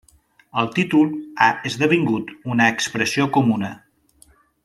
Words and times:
El 0.61 0.69
títol 0.77 1.11
ha 1.47 1.49
esdevingut 1.71 2.33
una 2.55 2.71
expressió 2.77 3.31
comuna. 3.39 3.73